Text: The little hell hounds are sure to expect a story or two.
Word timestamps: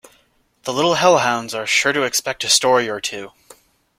The 0.63 0.73
little 0.73 0.95
hell 0.95 1.19
hounds 1.19 1.53
are 1.53 1.67
sure 1.67 1.93
to 1.93 2.01
expect 2.01 2.43
a 2.43 2.49
story 2.49 2.89
or 2.89 2.99
two. 2.99 3.33